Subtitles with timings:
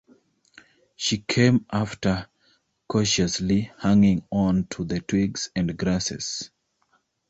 [0.95, 2.25] She came after
[2.87, 6.49] cautiously, hanging on to the twigs and grasses.